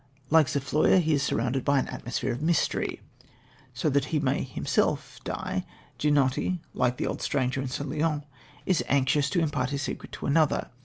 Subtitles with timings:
[0.31, 3.01] Like Zofloya, he is surrounded by an atmosphere of mystery.
[3.75, 5.63] So that he may himself die,
[5.99, 7.87] Ginotti, like the old stranger in St.
[7.87, 8.25] Leon,
[8.65, 10.71] is anxious to impart his secret to another.